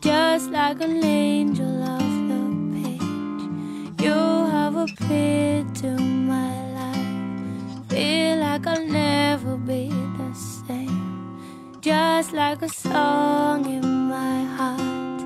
[0.00, 2.40] just like an angel off the
[2.72, 4.14] page, you
[4.54, 7.88] have appeared to my life.
[7.90, 11.38] Feel like I'll never be the same,
[11.82, 15.22] just like a song in my heart,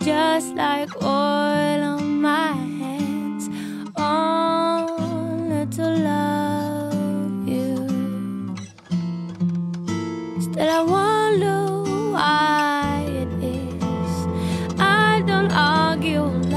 [0.00, 3.48] just like oil on my hands.
[3.96, 7.86] Only to love you.
[10.40, 11.65] Still, I wonder why
[16.06, 16.55] you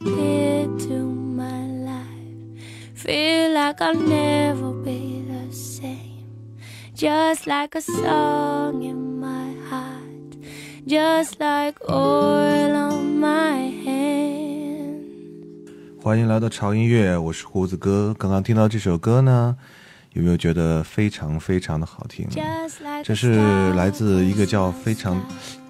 [0.00, 2.62] appeared to my life,
[2.94, 6.24] feel like I'll never be the same,
[6.94, 10.36] just like a song in my heart
[10.86, 15.04] just like oil on my hand.
[16.00, 18.14] 欢迎来到潮音乐，我是胡子哥。
[18.18, 19.56] 刚刚听到这首歌呢，
[20.12, 22.26] 有没有觉得非常非常的好听？
[23.02, 25.20] 这是来自一个叫非常，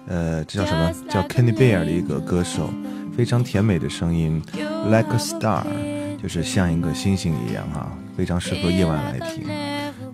[0.07, 0.93] 呃，这叫什么？
[1.09, 2.69] 叫 Kenny Bear 的一个歌手，
[3.19, 4.41] 非常甜美的声音
[4.85, 5.63] ，Like a Star，
[6.23, 9.43] 就是像一个星星一样哈、非常适合夜晚来听。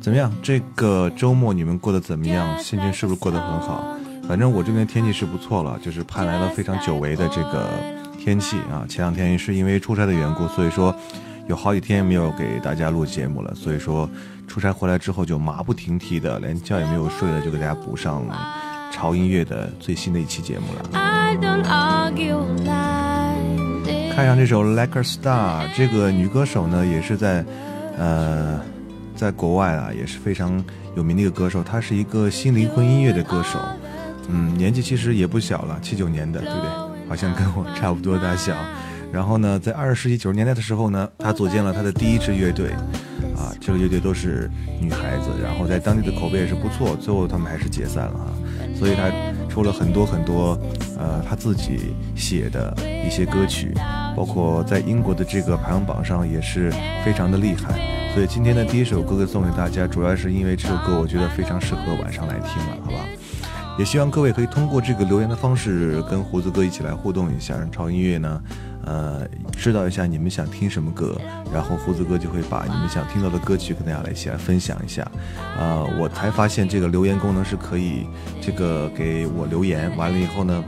[0.02, 0.34] 怎么样？
[0.42, 2.58] 这个周末你们过得怎么样？
[2.58, 3.96] 心情是不是过得很好？
[4.28, 7.70] 反正我这边天气是不错了，就是盼来了非常久违的这个
[8.18, 8.84] 天气啊。
[8.90, 10.92] 前两天是因为出差的缘故，所以说
[11.48, 14.10] 有好几天没有给大家录节目了，所以说
[14.48, 18.36] 出差回来之后就马不停蹄的，连觉也没有睡的就给大家补上了
[18.92, 20.90] 潮音乐的最新的一期节目了。
[24.16, 27.44] 看上这首《Like a Star》，这个女歌手呢，也是在，
[27.98, 28.62] 呃，
[29.14, 30.64] 在国外啊，也是非常
[30.96, 31.62] 有名的一个歌手。
[31.62, 33.60] 她是一个新灵魂音乐的歌手，
[34.30, 36.70] 嗯，年纪其实也不小了，七九年的，对不对？
[37.10, 38.56] 好像跟我差不多大小。
[39.12, 42.70] 然后呢，在二十世纪九十年代的时候呢，她组建了她的第一支乐队，
[43.36, 44.50] 啊，这个乐队都是
[44.80, 48.32] 女孩子，然后在当地的口碑也是不错，最后他们还是解散了啊。
[48.76, 49.10] 所以他
[49.50, 50.60] 出了很多很多，
[50.98, 52.76] 呃，他自己写的
[53.06, 53.74] 一些歌曲，
[54.16, 56.70] 包括在英国的这个排行榜上也是
[57.04, 57.80] 非常的厉害。
[58.14, 63.00] 所以今天的第一首歌送给大家，主要是因为这首歌我觉得非常适合晚上来听了，好吧？
[63.78, 68.42] 也希望各位可以通过这个留言的方式跟胡子哥一起来互动一下，让潮音乐呢，
[68.86, 71.20] 呃，知道一下你们想听什么歌，
[71.52, 75.02] 然后胡子哥就会把你们想听到的歌曲跟大家来一起来分享一下。
[75.58, 78.06] 啊、我才发现这个留言功能是可以
[78.40, 80.64] 这个给我留言，完了以后呢，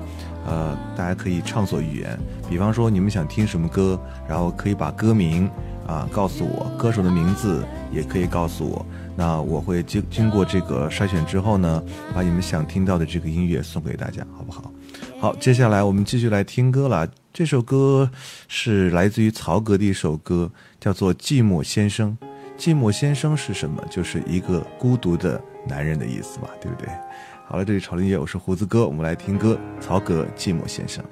[0.48, 2.18] 呃，大家可以畅所欲言，
[2.50, 5.48] 比方说你们想听什么歌，然后可以把歌名
[5.86, 8.84] 啊告诉我，歌手的名字也可以告诉我。
[9.16, 11.84] 那我会经经过这个筛选之后呢，
[12.16, 14.72] 把你们想听到的这个音乐送给大家，好不好？
[15.20, 17.08] 好，接下来我们继续来听歌了。
[17.38, 18.10] 这首歌
[18.48, 22.18] 是来自于曹格的一首歌，叫做《寂寞先生》。
[22.58, 23.80] 寂寞先生是什么？
[23.92, 26.90] 就是一个孤独的男人的意思嘛，对不对？
[27.48, 31.06] 好了，这里潮林夜，我是胡子哥，我们来听歌，曹格《寂寞先生》。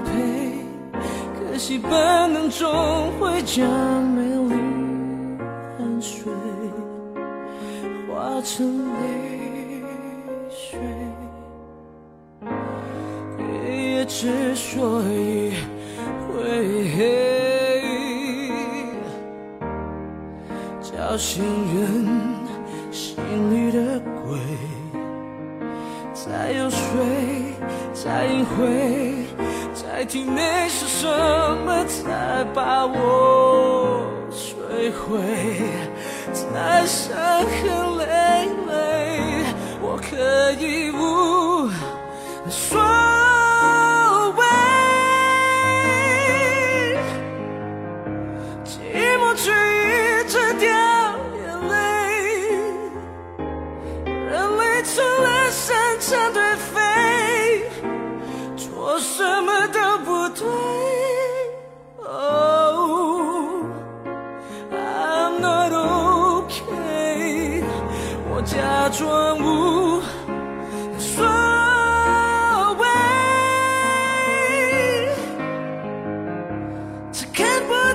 [0.00, 0.10] 陪，
[1.38, 1.90] 可惜本
[2.32, 3.66] 能终会将
[4.02, 4.54] 美丽
[5.76, 6.32] 汗水
[8.06, 9.82] 化成泪
[10.50, 10.78] 水。
[13.36, 13.42] 黑
[13.76, 15.52] 夜之所以
[16.26, 16.34] 会
[16.96, 16.98] 黑，
[20.80, 21.42] 叫醒
[21.74, 22.06] 人
[22.90, 23.16] 心
[23.50, 24.38] 里的鬼。
[26.14, 26.76] 再有谁，
[27.94, 29.07] 再隐晦，
[29.98, 31.08] 在体内是什
[31.66, 34.00] 么才把我
[34.30, 35.18] 摧毁？
[36.32, 38.06] 在伤痕累
[38.68, 39.42] 累，
[39.82, 41.17] 我可以无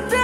[0.10, 0.23] 只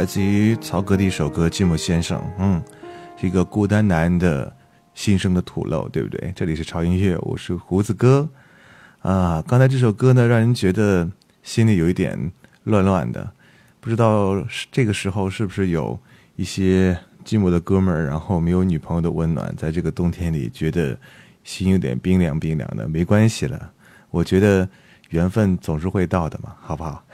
[0.00, 2.18] 来自于曹格的一首歌《寂寞先生》。
[2.38, 2.62] 嗯，
[3.18, 4.50] 是一个孤单男人的
[4.94, 6.32] 心声的吐露，对不对？
[6.34, 8.26] 这里是潮音乐，我是胡子哥。
[9.00, 11.06] 啊，刚才这首歌呢，让人觉得
[11.42, 12.18] 心里有一点
[12.64, 13.30] 乱乱的，
[13.78, 14.42] 不知道
[14.72, 16.00] 这个时候是不是有
[16.36, 20.98] 一些寂寞的哥们儿，然后没有女朋友的温暖，在这个冬天里觉得
[21.44, 22.88] 心有点冰凉冰凉的。
[22.88, 23.70] 没关系了，
[24.08, 24.66] 我觉得
[25.10, 27.04] 缘分总是会到的嘛，好不好？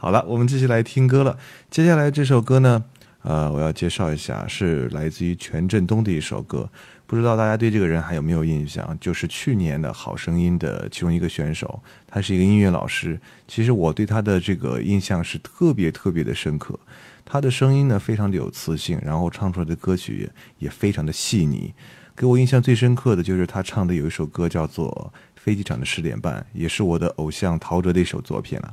[0.00, 1.36] 好了，我们继续来听歌了。
[1.72, 2.84] 接下来这首歌呢，
[3.22, 6.70] 呃，我要介绍一下，是来自于权振东的一首歌。
[7.04, 8.96] 不知道大家对这个人还有没有印象？
[9.00, 13.20] 就是去年的好声音的其中一个选手，他是一个音乐老师。
[13.48, 16.78] 其实我对他的这个印象是特别特别的深刻。
[17.24, 21.74] 他的声音呢非常的有磁性，然后唱出来的歌曲也非常的细腻。
[22.14, 28.72] 给我印象最深刻的就是他唱的有一首歌叫做《飞机场的十点半》，也是我的偶像陶喆的一首作品了。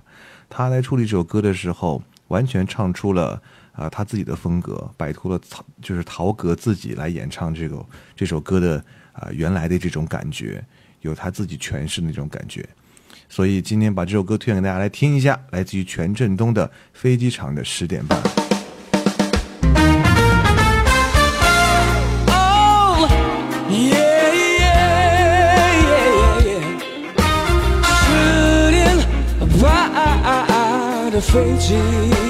[0.50, 3.42] 他来处理这首歌的时候，完全唱出了。
[3.76, 7.86] 啊，他自己的风格摆脱了陶，就是陶格自己来演唱这个
[8.16, 10.64] 这首歌的啊原来的这种感觉，
[11.02, 12.66] 有他自己诠释的那种感觉，
[13.28, 18.18] 所以今天把这首歌推荐给大家来听一下，来自于权振东的《飞机场的十点半》。
[31.16, 32.25] 的飞机。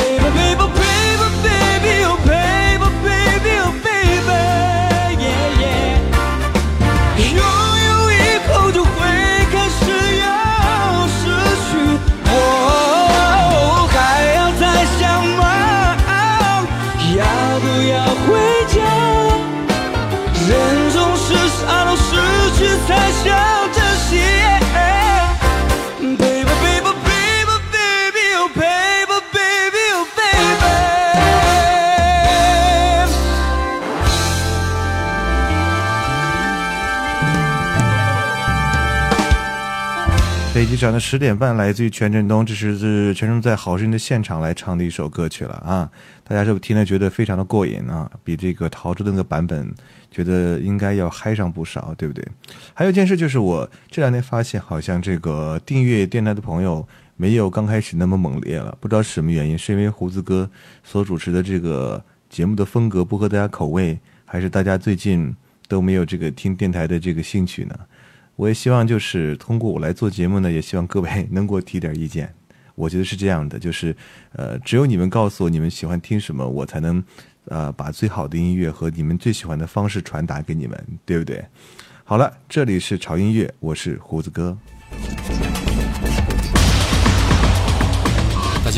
[0.00, 0.39] ，baby
[40.80, 45.90] 讲的十点半来自于权振东，这是是全程在好声音的现场来唱的一首歌曲了啊！
[46.24, 48.10] 大家是不是听了觉得非常的过瘾啊？
[48.24, 49.70] 比这个陶喆的那个版本
[50.10, 52.26] 觉得应该要嗨上不少，对不对？
[52.72, 60.50] 还有一件事就是我这两天发现，好像这个订阅电台的朋友没有刚开始那么猛烈了，不知道是什么原因，是因为胡子哥
[60.82, 65.36] 所主持的这个节目的风格不合大家口味，还是大家最近
[65.68, 67.78] 都没有这个听电台的这个兴趣呢？
[68.40, 72.34] 我也希望就是通过我来做节目呢，也希望各位 能给我提点意见。
[72.74, 73.94] 我觉得是这样的，就是
[74.32, 77.04] 呃，只有你们告诉我你们喜欢听什么，我才能
[77.44, 81.44] 呃把最好的音乐和你们最喜欢的方式传达给你们，对不对？
[82.02, 84.56] 好了，这里是潮音乐，我是胡子哥。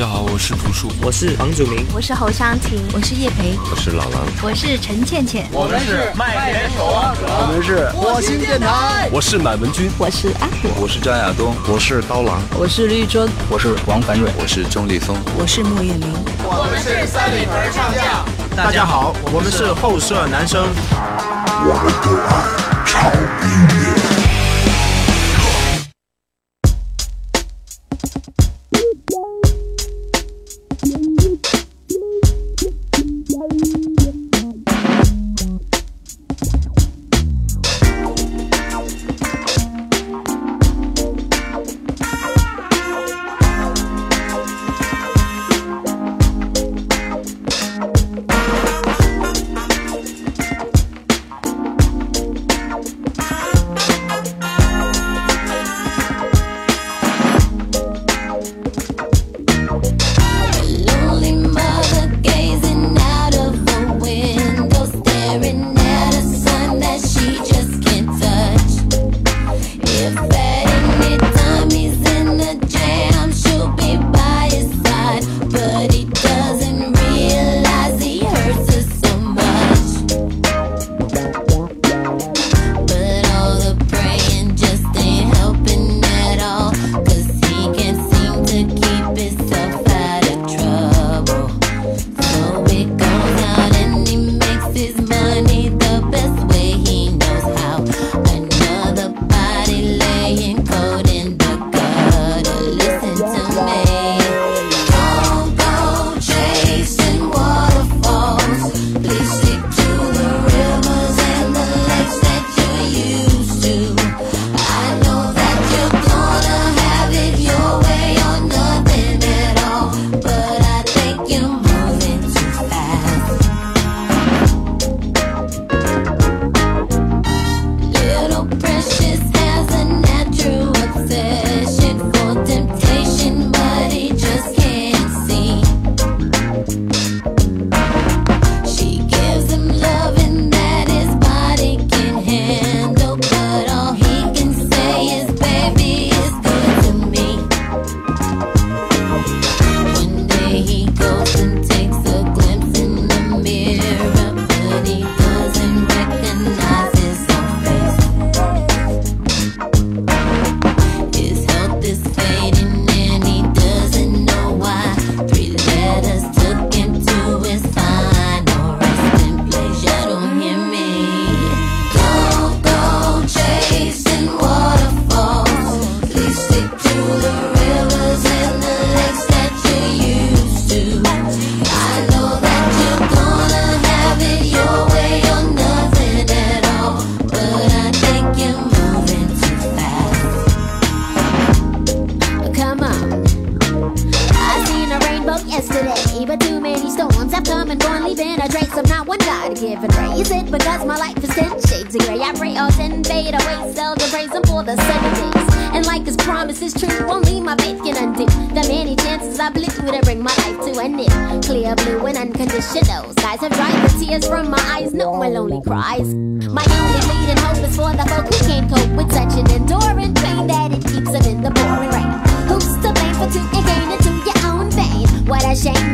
[0.02, 18.26] 家好，我是朴树，我是房祖名，我是侯湘婷，我是叶培，我是老狼，我是陈倩倩，我们是麦田守望者，我们是火星电台，我是满文军，我是阿火，我是张亚东，我是刀郎，我是绿洲，我是王凡瑞，我是钟立峰，我是莫艳玲，我们是三里屯唱将。
[18.56, 20.66] 大家好，我们是后舍男生，
[21.62, 22.42] 我们都爱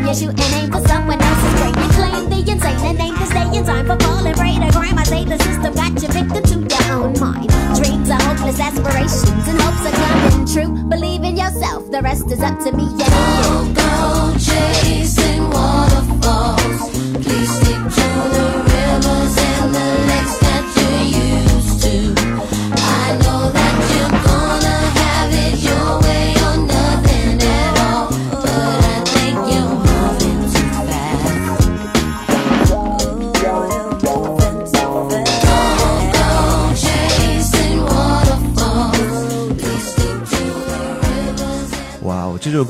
[0.09, 1.75] Issue you and aim for someone else's brain.
[1.77, 4.97] And claim the insane and aim to stay in time for falling prey to crime.
[4.97, 7.51] I say the system got you victim to your own mind.
[7.77, 10.89] Dreams are hopeless aspirations and hopes are coming true.
[10.89, 13.75] Believe in yourself, the rest is up to me Yeah, you.
[13.75, 14.38] Go, go,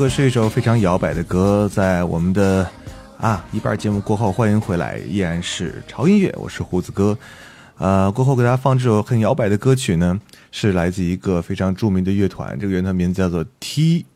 [0.08, 2.68] 是一首非常摇摆的歌，在我们的
[3.18, 7.16] 啊一半节目过后，欢迎回来，依然是潮音乐，我是胡子哥。
[7.76, 10.18] 呃，过后给大家放这首很摇摆的歌曲呢，
[10.50, 14.06] 是来自一个非常著名的乐团，这个乐团名字叫做 T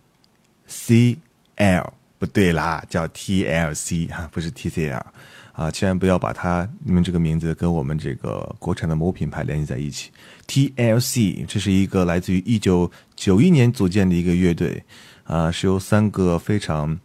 [0.67, 1.19] C
[1.57, 5.07] L，不对啦，叫 T L C 哈，不是 T C L
[5.53, 10.11] 啊，千万不要把它你们这个名字跟我们这个国产的某品牌联系在一起。
[10.47, 14.83] T L C，这是一个来自于一九九一年组建的一个乐队。
[15.25, 16.99] 啊，是由三个非常，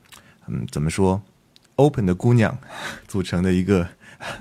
[0.48, 1.22] 嗯，怎么说
[1.76, 2.58] ，open 的姑娘
[3.08, 3.88] 组成的一个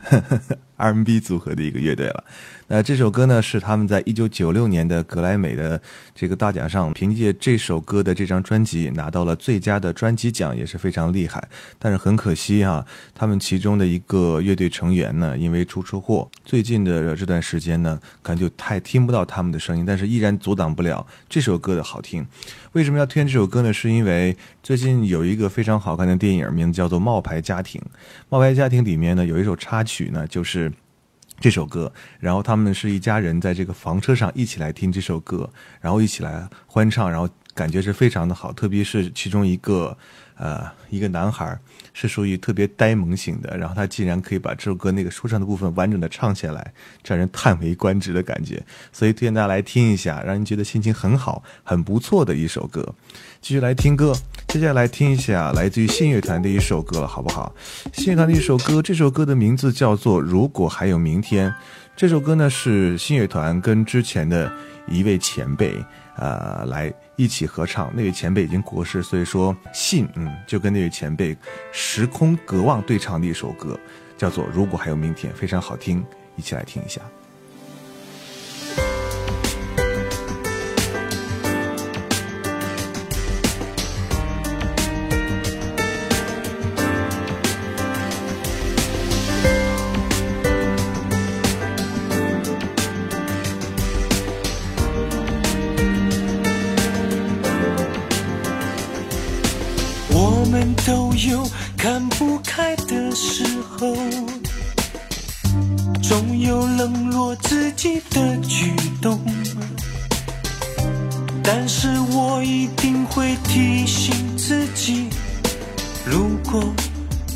[0.77, 2.25] R&B 组合的一个乐队了。
[2.69, 5.81] 那这首歌呢，是他们在一九九六年的格莱美的
[6.13, 11.49] 这个大奖上，凭借这首歌的这张专辑拿到了最佳的专辑奖，也是非常厉害。
[11.79, 22.27] 但是很可惜啊，他们其中的一个乐队成员呢，因为出车祸，最近的这段时间呢，可能就太听不到他们的声音，但是依然阻挡不了这首歌的好听。
[22.73, 23.73] 为什么要推荐这首歌呢？
[23.73, 27.81] 是因为最近有一个非常好看的电影，名字叫做《冒牌家庭》。
[28.29, 30.73] 《冒牌家庭》里面呢，有一首插曲呢，就是。
[31.38, 38.53] 这首歌，然后他们是一家人在这个房车上一起来听这首歌，然后一起来欢唱，然后感觉是非常的好。
[38.53, 39.97] 特别是其中一个，
[40.37, 41.59] 呃，一个男孩
[41.95, 46.73] 是属于特别呆萌型的，然后他竟然可以把这首歌那个说唱的部分完整的唱下来，
[47.05, 48.62] 让人叹为观止的感觉。
[48.92, 52.95] 所以推荐大家来听一下，让人觉得心情很好、很不错的一首歌。
[53.40, 54.14] 继续来听歌。
[54.49, 57.53] 接下来听一下来自于信乐团的一首歌了，好不好？
[57.92, 61.51] 信乐团的一首歌，这首歌的名字叫做《如果还有明天》。
[61.97, 64.53] 这首歌呢是信乐团跟之前的
[64.87, 65.75] 一位前辈，
[66.16, 67.91] 呃，来一起合唱。
[67.95, 71.37] 那位前辈已经过世，所以说信，嗯，就跟那位前辈
[71.73, 73.79] 时空隔望对唱的一首歌，
[74.17, 76.05] 叫做《如果还有明天》，非常好听，
[76.37, 77.01] 一起来听一下。
[100.19, 103.95] 我们都有看不开的时候
[106.03, 109.21] 总有冷落自己的举动。
[111.45, 115.11] 但是我一定会提醒自己
[116.07, 116.65] 如果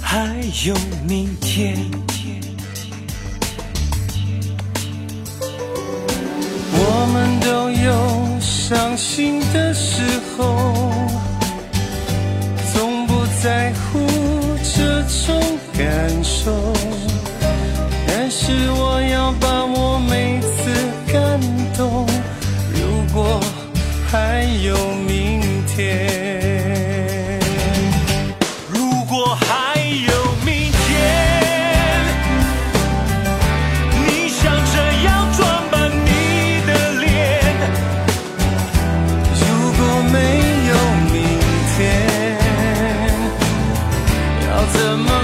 [0.01, 0.75] 还有
[1.07, 1.77] 明天。
[6.73, 10.03] 我们都有伤心的时
[10.35, 11.10] 候。
[15.81, 16.53] 感受
[18.07, 20.71] 但是我要把我每次
[21.11, 21.41] 感
[21.75, 22.07] 动
[22.75, 23.41] 如果
[24.11, 24.77] 还有
[25.09, 27.41] 明天
[28.69, 30.13] 如果还有
[30.45, 30.91] 明天
[34.05, 35.41] 你想这样装
[35.71, 36.69] 扮你的
[37.01, 37.09] 脸
[39.41, 39.81] 如果
[40.13, 40.19] 没
[40.69, 40.75] 有
[41.11, 41.19] 明
[41.73, 41.79] 天
[44.47, 45.20] 要怎么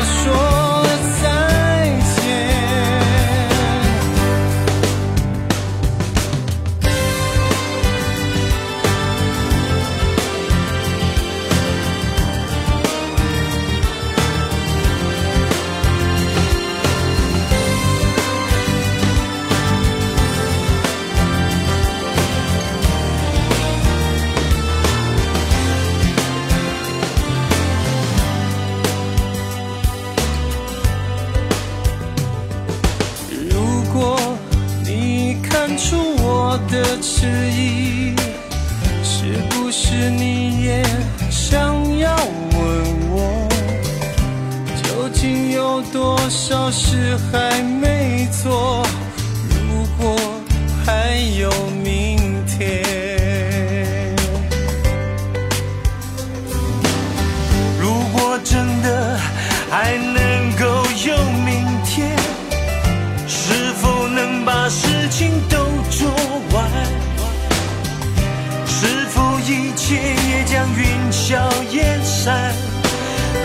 [69.88, 72.52] 切也将云消烟散。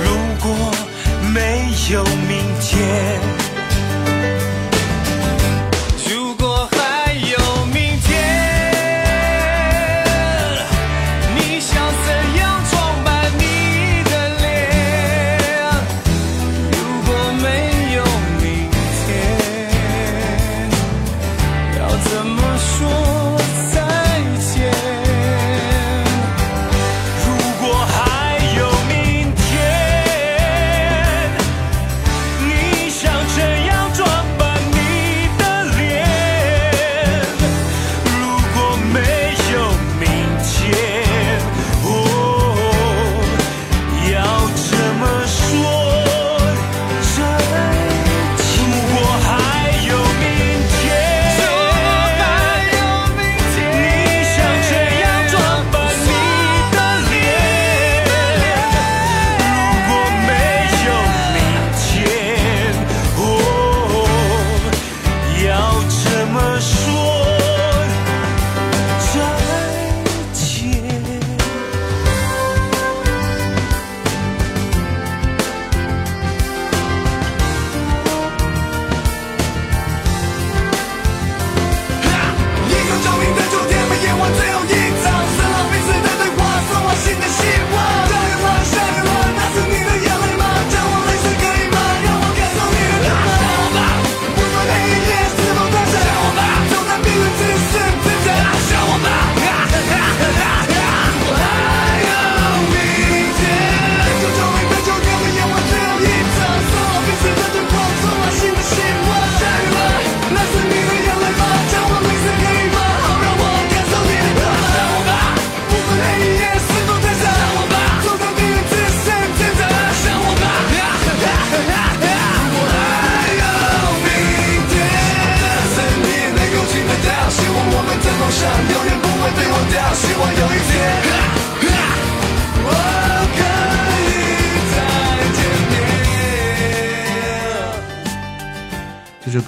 [0.04, 0.72] 如果
[1.32, 3.21] 没有明天。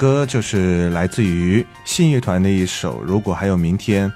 [0.04, 4.10] 歌就是来自于信乐团的一首《如果还有明天》。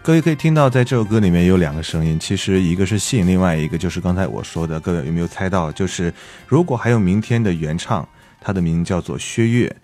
[0.00, 4.78] 各位可以听到，在这首歌里面有两个声音，其实一个是信，另外一个就是刚才我说的。
[4.78, 5.72] 各位有没有猜到？
[5.72, 6.12] 就是
[6.46, 8.08] 《如果还有明天》的原唱，
[8.40, 9.76] 他的名叫做薛岳。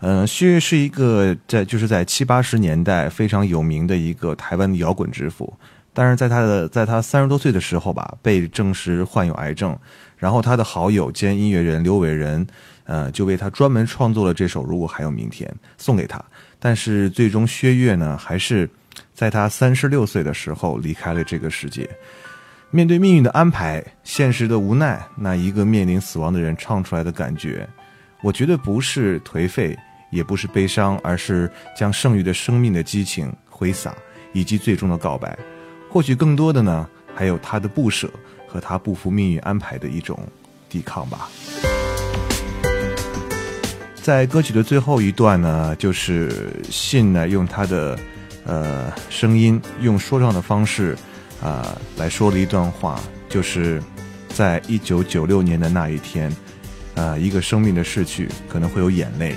[0.00, 5.56] 嗯，薛岳是一个在就是在七八十年代非常有名的一个台湾的摇滚之父。
[5.94, 9.78] 但是在他的在他三十多岁的时候吧，被证实患有癌症。
[10.16, 12.44] 然后他的好友兼音乐人刘伟仁，
[12.86, 16.24] 呃，就为他专门创作了这首《如果还有明天》，送给他。
[16.58, 18.68] 但是最终薛岳呢，还是。
[19.12, 21.88] 在他三十六岁的时候离开了这个世界。
[22.70, 27.68] 面对命运的安排，现实的无奈，那一个面临死亡的人唱出来的感觉，
[28.22, 29.76] 我觉得不是颓废，
[30.10, 33.94] 也不是悲伤，而是将剩余的生命的激情挥洒，
[34.32, 35.38] 以及最终的告白。
[35.90, 38.10] 或许更多的呢，还有他的不舍
[38.48, 40.18] 和他不服命运安排的一种
[40.70, 41.28] 抵抗吧。
[44.06, 47.98] 在歌曲的最后一段呢，就是信呢用他的。
[48.44, 50.96] 呃，声音用说唱的方式，
[51.42, 53.82] 啊，来说了一段话，就是
[54.28, 56.32] 在一九九六年的那一天，
[56.94, 59.34] 啊，一个生命的逝去可能会有眼泪，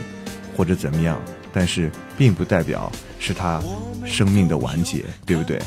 [0.55, 1.19] 或者怎么样，
[1.51, 3.59] 但是并不代表是他
[4.05, 5.59] 生命的完结，对不对？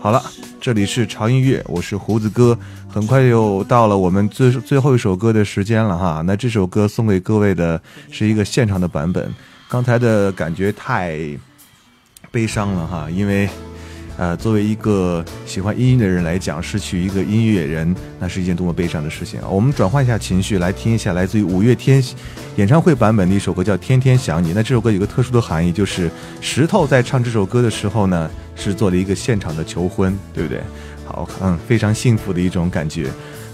[0.00, 0.22] 好了，
[0.60, 2.58] 这里是潮音乐，我是胡子哥，
[2.88, 6.22] 很快又到了我们最最后一首歌的时间了哈。
[6.24, 7.80] 那这首歌送给各位的
[8.10, 9.34] 是一个现场的版本，
[9.68, 11.18] 刚才的感觉太。
[12.30, 13.48] 悲伤了哈，因为，
[14.18, 19.48] 呃，作为一个喜欢音乐的人来讲，失去一个音乐人，那是一件多么悲伤的事情啊！
[19.48, 22.02] 我们转换一下情绪，来听一下来自于五月天
[22.56, 24.50] 演唱会版本的一首歌，叫《天天想你》。
[24.56, 30.60] 那这首歌有个特殊的含义，就是石头在唱这首歌的时候呢，是做了一个现场的求婚，对不对？
[31.04, 33.06] 好，嗯，非常幸福的一种感觉。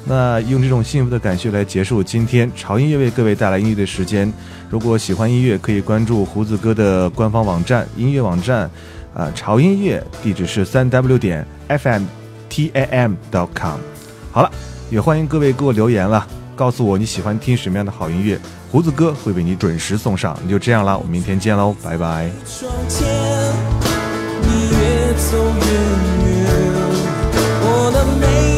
[0.06, 4.30] 那用这种幸福的感觉来结束今天潮音乐为各位带来音乐的时间。
[4.70, 8.70] 如果喜欢音乐，可以关注胡子哥的官方网站音乐网站，
[9.14, 13.78] 啊潮音乐地址是三 w 点 fmtam dot com
[14.30, 14.50] 好了
[14.90, 18.38] 也欢迎各位给我留言了告诉我你喜欢听什么样的好音乐
[18.70, 22.30] 胡子哥会为你准时送上那就这样啦我们明天见喽拜拜。
[22.44, 23.06] 双肩
[24.42, 26.50] 你越走越远
[27.62, 28.53] 我的美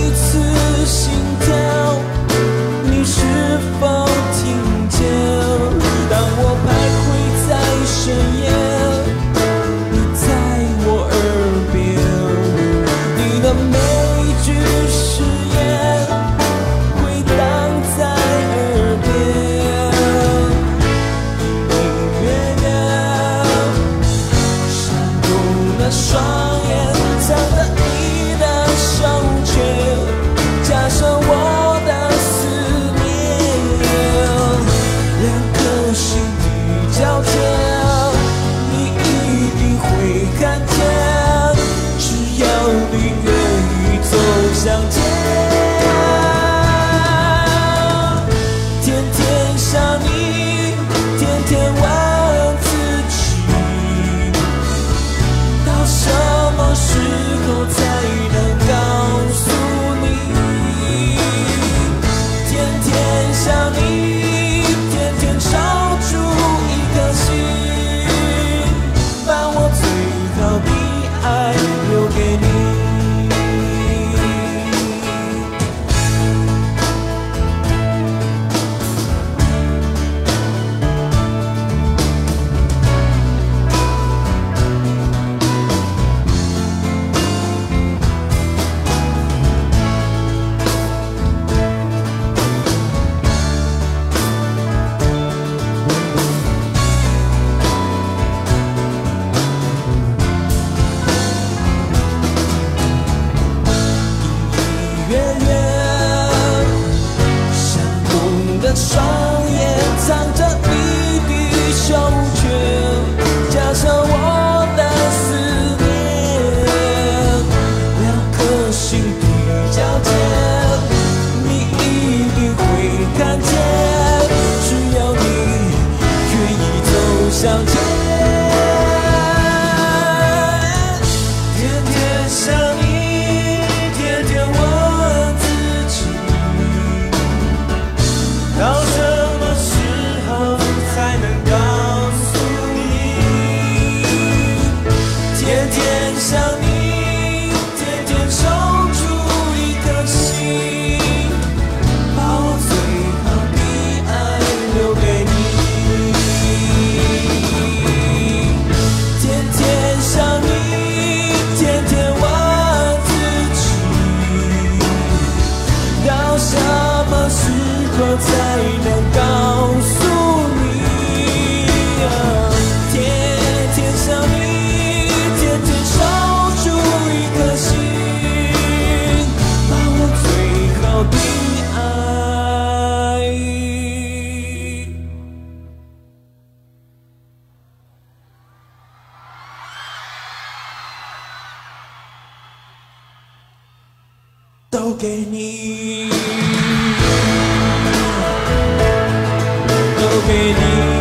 [200.36, 200.95] 你。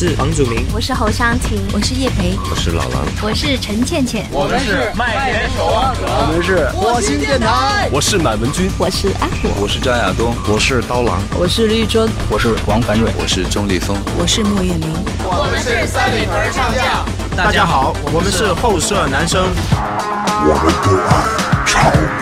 [0.00, 14.88] 是房祖名，我是侯湘婷，我是叶培，我是老狼，我是陈倩倩，我们是麦田守望者，我们是火星电台，我是满文军，我是阿火，我是张亚东，我是刀郎，我是绿洲，我是王凡瑞，我是钟立风，我是莫艳玲，
[15.24, 17.04] 我们是三里屯唱将。
[17.36, 19.48] 大家好，我们是后舍男生，
[20.46, 22.17] 我的个爱。